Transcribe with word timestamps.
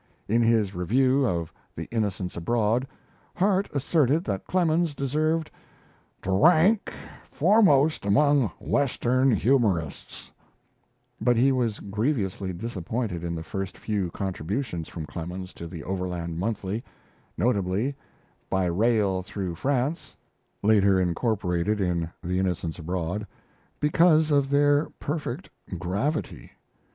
In 0.27 0.41
his 0.41 0.73
review 0.73 1.27
of 1.27 1.53
'The 1.75 1.87
Innocents 1.91 2.35
Abroad', 2.35 2.87
Harte 3.35 3.69
asserted 3.71 4.23
that 4.23 4.47
Clemens 4.47 4.95
deserved 4.95 5.51
"to 6.23 6.43
rank 6.43 6.91
foremost 7.29 8.03
among 8.03 8.47
Western 8.59 9.29
humorists"; 9.29 10.31
but 11.21 11.37
he 11.37 11.51
was 11.51 11.79
grievously 11.79 12.51
disappointed 12.51 13.23
in 13.23 13.35
the 13.35 13.43
first 13.43 13.77
few 13.77 14.09
contributions 14.09 14.89
from 14.89 15.05
Clemens 15.05 15.53
to 15.53 15.67
the 15.67 15.83
Overland 15.83 16.39
Monthly 16.39 16.83
notably 17.37 17.95
'By 18.49 18.65
Rail 18.65 19.21
through 19.21 19.53
France' 19.53 20.17
(later 20.63 20.99
incorporated 20.99 21.79
in 21.79 22.09
The 22.23 22.39
Innocents 22.39 22.79
Abroad) 22.79 23.27
because 23.79 24.31
of 24.31 24.49
their 24.49 24.89
perfect 24.99 25.51
gravity. 25.77 26.53